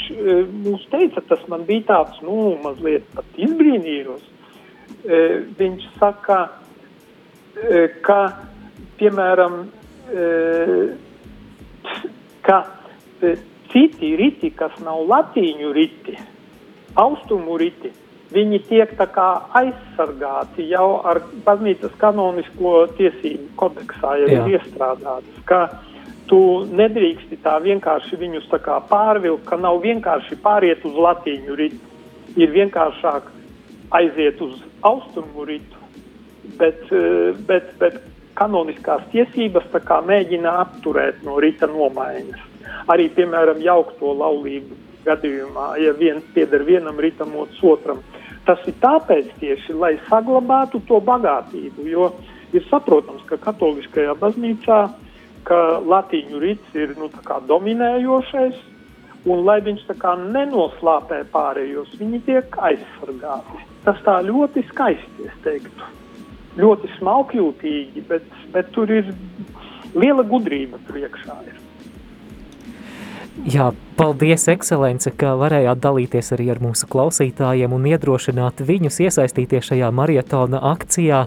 mums 0.63 0.85
teica, 0.91 1.23
tas 1.27 1.41
man 1.51 1.65
bija 1.67 1.87
tāds, 1.89 2.21
nu, 2.23 2.55
mazliet 2.63 3.07
pat 3.15 3.27
izbrīnījos. 3.35 4.23
Viņš 5.57 5.85
saka, 5.97 6.37
ka 8.05 8.19
piemēram, 9.01 9.63
e, 10.13 10.25
ka 12.45 12.59
e, 13.21 13.35
citi 13.71 14.13
riti, 14.19 14.51
kas 14.57 14.77
nav 14.85 15.03
latīņu 15.09 15.73
riti, 15.73 16.17
austrumu 17.01 17.57
riti, 17.61 17.91
viņi 18.31 18.59
tiek 18.69 18.93
tā 18.99 19.07
kā 19.11 19.27
aizsargāti 19.59 20.67
jau 20.69 21.01
ar 21.07 21.21
baznīcas 21.45 21.95
kanonisko 22.01 22.75
tiesību 22.99 23.49
kodeksā, 23.59 24.15
jau 24.21 24.29
ir 24.37 24.53
iestrādātas, 24.57 25.41
ka 25.49 25.63
tu 26.31 26.41
nedrīksti 26.71 27.41
tā 27.43 27.57
vienkārši 27.59 28.19
viņus 28.21 28.47
tā 28.53 28.77
pārvilkt, 28.87 29.43
ka 29.49 29.59
nav 29.59 29.81
vienkārši 29.83 30.39
pāriet 30.43 30.85
uz 30.87 30.95
latīņu 30.95 31.57
ritu, 31.59 31.81
ir 32.39 32.53
vienkāršāk 32.55 33.27
aiziet 33.99 34.39
uz 34.41 34.61
austrumu 34.87 35.43
ritu, 35.49 35.81
bet, 36.55 36.87
e, 36.87 37.33
bet, 37.49 37.73
bet 37.81 37.99
kanoniskās 38.39 39.03
tiesības 39.11 39.67
mēģina 40.07 40.55
apturēt 40.63 41.19
no 41.27 41.35
rīta 41.43 41.67
nomaiņas. 41.67 42.47
Arī, 42.87 43.09
piemēram, 43.11 43.59
jaukto 43.59 44.13
laulību 44.15 44.77
gadījumā, 45.05 45.75
ja 45.83 45.91
viens 45.97 46.23
pieder 46.33 46.63
vienam 46.63 46.99
ritam, 46.99 47.35
otrs 47.35 47.59
otram. 47.63 47.99
Tas 48.45 48.61
ir 48.65 48.73
tāpēc 48.81 49.35
tieši, 49.41 49.73
lai 49.73 49.97
saglabātu 50.07 50.79
to 50.87 51.01
bagātību, 51.03 51.85
jo 51.89 52.13
ir 52.55 52.63
saprotams, 52.69 53.25
ka 53.27 53.37
katoliskajā 53.37 54.15
baznīcā, 54.21 54.79
ka 55.47 55.79
latīņu 55.85 56.41
rīts 56.41 56.75
ir 56.77 56.93
nu, 56.99 57.09
dominējošais, 57.47 58.59
un 59.29 59.43
lai 59.45 59.59
viņš 59.61 59.87
nenoslāpē 60.33 61.23
pārējos, 61.33 61.97
viņi 61.99 62.21
tiek 62.25 62.57
aizsargāti. 62.57 63.65
Tas 63.85 63.97
tā 64.05 64.21
ļoti 64.25 64.63
skaisti, 64.69 65.25
es 65.25 65.41
teiktu 65.43 65.89
ļoti 66.59 66.89
smalkjūtīgi, 66.99 68.03
bet, 68.09 68.27
bet 68.51 68.71
tur 68.75 68.91
ir 68.91 69.13
liela 69.95 70.23
gudrība 70.23 70.79
priekšā. 70.89 71.37
Ir. 71.47 71.59
Jā, 73.47 73.71
paldies, 73.97 74.43
ekscelence, 74.51 75.13
ka 75.17 75.33
varējāt 75.39 75.79
dalīties 75.81 76.33
arī 76.35 76.49
ar 76.51 76.59
mūsu 76.61 76.85
klausītājiem 76.91 77.71
un 77.73 77.87
iedrošināt 77.89 78.61
viņus 78.67 78.99
iesaistīties 79.07 79.71
šajā 79.71 79.91
marietona 79.95 80.59
akcijā. 80.73 81.23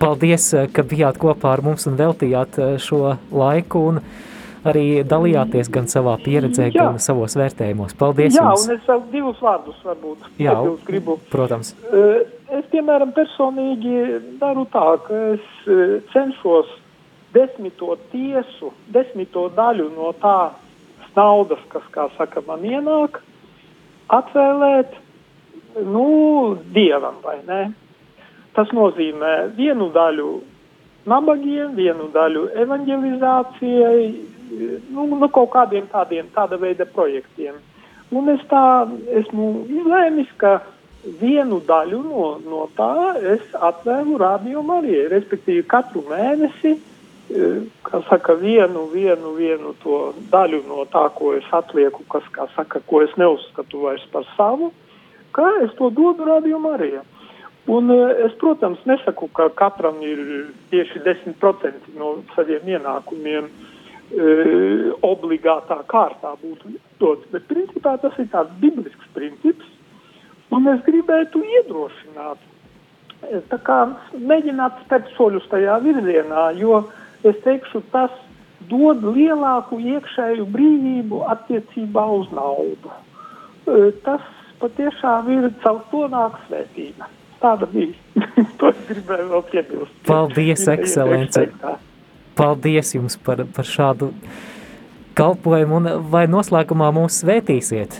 Paldies, 0.00 0.50
ka 0.72 0.84
bijāt 0.86 1.20
kopā 1.20 1.54
ar 1.54 1.64
mums 1.64 1.86
un 1.90 1.98
veltījāt 2.00 2.58
eh, 2.58 2.74
šo 2.80 3.16
laiku 3.30 3.84
un 3.92 4.02
arī 4.64 5.04
dalījāties 5.08 5.70
gan 5.72 5.86
savā 5.88 6.18
pieredzē, 6.20 6.68
Jā. 6.68 6.90
gan 6.90 6.98
savos 7.00 7.36
vērtējumos. 7.36 7.96
Paldies 8.00 8.36
Jā, 8.36 8.44
jums! 8.44 8.66
Jā, 8.66 8.74
un 8.74 8.80
es 8.80 8.90
vēl 8.90 9.06
divus 9.12 9.40
vārdus 9.44 9.80
varbūt, 9.84 10.28
Jā, 10.40 10.58
gribu. 10.88 11.16
Protams. 11.32 11.72
Uh, 11.88 12.20
Es, 12.50 12.64
piemēram, 12.72 13.12
personīgi 13.14 13.92
daru 14.40 14.64
tā, 14.72 14.82
ka 15.04 15.18
es 15.36 15.44
cenšos 16.10 16.70
desmito 17.34 17.94
tiesu, 18.10 18.72
desmito 18.90 19.44
daļu 19.54 19.86
no 19.94 20.10
tās 20.18 20.56
naudas, 21.14 21.62
kas, 21.70 21.84
kā 21.94 22.08
saka, 22.16 22.42
man 22.46 22.64
ienāk, 22.66 23.20
atvēlēt 24.10 24.96
nu, 25.86 26.08
dievam, 26.74 27.20
vai 27.22 27.36
ne? 27.46 27.60
Tas 28.60 28.72
nozīmē 28.76 29.54
vienu 29.56 29.86
daļu 29.94 30.30
nabagiem, 31.08 31.70
vienu 31.78 32.10
daļu 32.12 32.42
evanģelizācijai, 32.60 34.02
nu, 34.92 35.06
nu 35.16 35.28
kaut 35.32 35.48
kādiem 35.54 35.86
tādiem, 35.88 36.26
tāda 36.34 36.58
veida 36.60 36.84
projektiem. 36.84 37.54
Un 38.12 38.28
es 38.28 38.42
tā 38.50 38.84
esmu 39.16 39.46
izlēmis, 39.64 40.28
ka 40.36 40.58
vienu 41.22 41.62
daļu 41.64 42.02
no, 42.04 42.24
no 42.44 42.66
tā 42.76 43.14
es 43.32 43.46
atvēlu 43.56 44.18
radio 44.20 44.64
Marijai, 44.66 45.06
respektīvi 45.14 45.62
katru 45.70 46.02
mēnesi, 46.10 46.74
e, 46.76 47.48
kā 47.86 48.02
saka, 48.10 48.36
vienu, 48.42 48.90
vienu, 48.92 49.32
vienu 49.38 49.72
to 49.80 50.02
daļu 50.34 50.60
no 50.68 50.84
tā, 50.92 51.06
ko 51.16 51.32
es 51.38 51.48
atlieku, 51.48 52.04
kas, 52.12 52.28
kā 52.36 52.44
saka, 52.58 52.84
ko 52.84 53.00
es 53.06 53.16
neuzskatu 53.16 53.86
vairs 53.86 54.04
par 54.12 54.28
savu, 54.34 54.68
kā 55.32 55.48
es 55.64 55.72
to 55.80 55.88
dodu 55.96 56.28
radio 56.28 56.60
Marijai. 56.60 57.06
Un 57.68 57.90
e, 57.92 57.98
es, 58.26 58.36
protams, 58.40 58.80
nesaku, 58.88 59.28
ka 59.36 59.50
katram 59.58 60.00
ir 60.02 60.22
tieši 60.70 61.02
10% 61.04 61.92
no 61.98 62.14
saviem 62.36 62.72
ienākumiem 62.76 63.50
e, 63.50 64.30
obligātā 65.06 65.82
kārtā 65.90 66.32
būtu 66.40 66.72
dots, 67.02 67.28
bet 67.34 67.44
principā 67.50 67.98
tas 68.00 68.16
ir 68.18 68.30
tāds 68.32 68.56
biblisks 68.62 69.12
princips, 69.14 69.68
Un 70.50 70.66
es 70.66 70.80
gribētu 70.82 71.42
iedrošināt, 71.46 72.40
tā 73.52 73.58
kā 73.66 73.76
mēģināt 74.18 74.80
spērt 74.84 75.12
soļus 75.14 75.46
tajā 75.52 75.76
virzienā, 75.84 76.48
jo 76.58 76.82
es 77.26 77.38
teikšu, 77.44 77.84
tas 77.94 78.10
dod 78.70 79.04
lielāku 79.14 79.78
iekšēju 79.94 80.48
brīvību 80.50 81.22
attiecībā 81.34 82.04
uz 82.16 82.26
naudu. 82.34 82.90
E, 82.90 83.92
tas 84.04 84.26
patiešām 84.60 85.30
ir 85.36 85.48
caur 85.62 85.80
to 85.92 86.02
nāk 86.10 86.36
svētība. 86.48 87.06
Tāda 87.40 87.68
bija. 87.70 87.94
to 88.60 88.70
es 88.70 88.80
gribēju 88.88 89.28
vēl 89.30 89.44
piebilst. 89.50 89.94
Paldies, 90.08 90.66
ekscelence. 90.68 91.46
Paldies 92.36 92.94
jums 92.94 93.16
par, 93.24 93.42
par 93.56 93.68
šādu 93.68 94.10
kalpojumu 95.18 95.80
un 95.80 95.90
vai 96.12 96.26
noslēgumā 96.30 96.90
mūs 96.96 97.22
svētīsiet? 97.22 97.96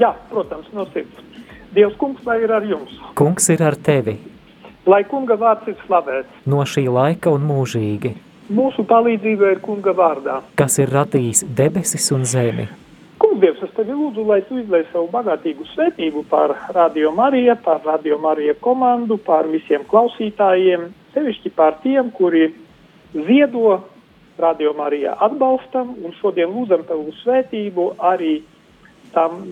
Jā, 0.00 0.14
protams, 0.30 0.70
no 0.74 0.86
sirds. 0.92 1.20
Dievs 1.74 1.96
kungs 1.98 2.22
lai 2.26 2.38
ir 2.44 2.52
ar 2.54 2.64
jums. 2.66 2.94
Kungs 3.18 3.48
ir 3.50 3.62
ar 3.66 3.76
tevi. 3.76 4.16
Lai 4.86 5.00
kunga 5.08 5.36
vārds 5.40 5.68
ir 5.70 5.76
slavēts. 5.86 6.44
No 6.46 6.62
šī 6.68 6.84
laika 6.92 7.32
un 7.34 7.46
mūžīgi. 7.48 8.12
Mūsu 8.54 8.84
palīdzība 8.84 9.54
ir 9.54 9.60
kunga 9.64 9.94
vārdā. 9.96 10.40
Kas 10.60 10.76
ir 10.82 10.92
radījis 10.92 11.46
debesis 11.56 12.10
un 12.12 12.26
zemi. 12.28 12.68
Kungs, 13.34 13.62
es 13.66 13.70
tevi 13.74 13.90
lūdzu, 13.90 14.22
lai 14.28 14.42
tu 14.46 14.60
izlai 14.60 14.84
savu 14.92 15.08
bagātīgu 15.10 15.64
svētību 15.72 16.20
par 16.30 16.52
Radio 16.70 17.10
Mariju, 17.10 17.56
par 17.64 17.80
Radio 17.82 18.14
Mariju 18.22 18.54
komandu, 18.62 19.16
par 19.18 19.48
visiem 19.50 19.82
klausītājiem, 19.90 20.84
sevišķi 21.16 21.50
par 21.56 21.80
tiem, 21.82 22.12
kuri 22.14 22.52
ziedo 23.10 23.80
Radio 24.38 24.70
Marijā 24.78 25.16
atbalstam 25.26 25.96
un 26.04 26.14
šodien 26.20 26.54
lūdzam 26.54 26.86
tavu 26.86 27.10
svētību 27.24 27.88
arī 27.98 28.36
tam 29.10 29.42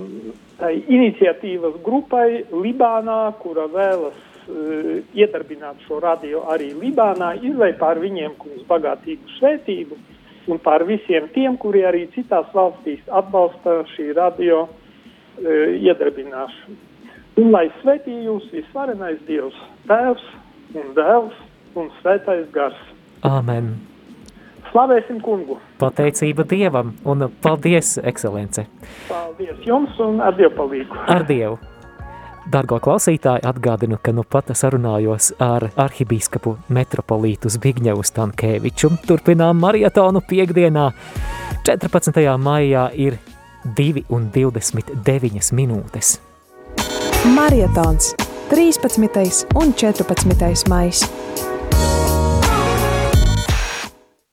tai 0.63 0.77
iniciatīvas 0.87 1.83
grupai 1.83 2.45
Libānā, 2.55 3.33
kura 3.43 3.67
vēlas 3.67 4.15
uh, 4.15 5.03
iedarbināt 5.11 5.83
šo 5.89 5.99
radio 5.99 6.47
arī 6.55 6.71
Libānā, 6.79 7.35
izlai 7.43 7.73
pār 7.83 7.99
viņiem 7.99 8.39
kungs 8.39 8.63
bagātīgu 8.71 9.39
svētību 9.41 9.99
un 10.51 10.61
pār 10.63 10.85
visiem 10.89 11.29
tiem, 11.35 11.57
kuri 11.61 11.85
arī 11.87 12.07
citās 12.15 12.49
valstīs 12.55 13.03
atbalsta 13.11 13.83
šī 13.95 14.11
radio 14.19 14.65
uh, 14.67 14.73
iedarbināšanu. 15.79 16.79
Un 17.41 17.49
lai 17.55 17.69
svētī 17.81 18.13
jūs 18.27 18.51
visvarenais 18.53 19.21
Dievs, 19.29 19.57
Tēvs 19.89 20.25
un 20.77 20.93
Dēls 20.99 21.39
un 21.81 21.89
Svētais 22.03 22.45
Gars. 22.53 22.77
Āmen! 23.25 23.73
Slavēsim 24.69 25.21
kungu! 25.25 25.59
Pateicība 25.81 26.45
Dievam 26.49 26.95
un 27.09 27.29
paldies, 27.45 27.97
ekscelence! 28.05 28.67
Paldies 29.09 29.65
jums 29.69 29.97
un 30.01 30.21
ar 30.25 30.37
Dievu 30.37 30.57
palīgu! 30.61 31.05
Ar 31.13 31.25
Dievu! 31.29 31.72
Dargo 32.51 32.79
klausītāji, 32.83 33.45
atgādinu, 33.47 33.99
ka 34.03 34.11
nu 34.13 34.25
pat 34.27 34.51
sarunājos 34.59 35.31
ar 35.43 35.69
arhibīskapu 35.79 36.57
metropolītu 36.75 37.53
Zbigņevu 37.53 38.03
Stankēviču. 38.03 38.91
Turpinām 39.07 39.61
marietonu 39.63 40.25
piekdienā. 40.27 40.89
14. 41.63 42.19
maijā 42.43 42.89
ir 42.99 43.21
2 43.79 44.05
un 44.11 44.27
29 44.35 45.53
minūtes. 45.55 46.17
Marietons 47.37 48.15
13. 48.51 49.47
un 49.55 49.75
14. 49.79 50.69
maijs. 50.69 51.07